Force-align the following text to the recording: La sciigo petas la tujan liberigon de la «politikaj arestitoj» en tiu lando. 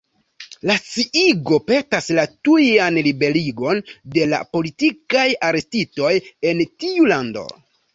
La 0.69 0.75
sciigo 0.85 1.59
petas 1.67 2.09
la 2.21 2.25
tujan 2.49 2.99
liberigon 3.11 3.85
de 4.19 4.27
la 4.35 4.43
«politikaj 4.57 5.31
arestitoj» 5.53 6.15
en 6.53 6.69
tiu 6.75 7.13
lando. 7.17 7.51